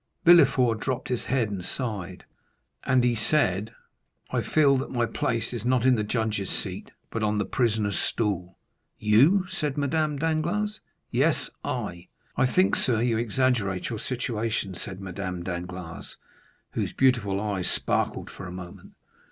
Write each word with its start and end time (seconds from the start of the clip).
Villefort 0.25 0.79
dropped 0.79 1.09
his 1.09 1.25
head 1.25 1.49
and 1.51 1.63
sighed. 1.63 2.23
"And 2.85 3.03
I," 3.05 3.09
he 3.09 3.13
said, 3.13 3.69
"I 4.31 4.41
feel 4.41 4.75
that 4.77 4.89
my 4.89 5.05
place 5.05 5.53
is 5.53 5.63
not 5.63 5.85
in 5.85 5.93
the 5.93 6.03
judge's 6.03 6.49
seat, 6.49 6.89
but 7.11 7.21
on 7.21 7.37
the 7.37 7.45
prisoner's 7.45 7.93
bench." 7.93 8.15
30263m 8.17 8.61
"You?" 8.97 9.45
said 9.51 9.77
Madame 9.77 10.17
Danglars. 10.17 10.79
"Yes, 11.11 11.51
I." 11.63 12.07
"I 12.35 12.47
think, 12.47 12.75
sir, 12.75 12.99
you 13.03 13.19
exaggerate 13.19 13.91
your 13.91 13.99
situation," 13.99 14.73
said 14.73 14.99
Madame 15.01 15.43
Danglars, 15.43 16.17
whose 16.71 16.93
beautiful 16.93 17.39
eyes 17.39 17.69
sparkled 17.69 18.31
for 18.31 18.47
a 18.47 18.51
moment. 18.51 18.93